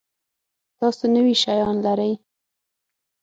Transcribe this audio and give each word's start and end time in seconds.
تاسو 0.77 1.03
نوي 1.15 1.35
شیان 1.41 1.75
لرئ؟ 1.85 2.11